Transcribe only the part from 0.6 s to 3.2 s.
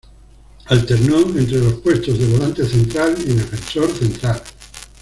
Alternó entre los puestos de volante central